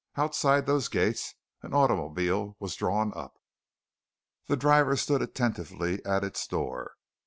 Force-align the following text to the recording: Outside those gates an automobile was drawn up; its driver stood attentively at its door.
Outside 0.15 0.65
those 0.65 0.87
gates 0.87 1.35
an 1.61 1.75
automobile 1.75 2.55
was 2.57 2.75
drawn 2.75 3.13
up; 3.15 3.37
its 4.47 4.59
driver 4.59 4.95
stood 4.95 5.21
attentively 5.21 6.03
at 6.03 6.23
its 6.23 6.47
door. 6.47 6.95